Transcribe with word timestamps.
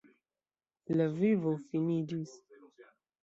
La 0.99 1.07
vivo 1.17 1.53
finiĝis. 1.73 2.31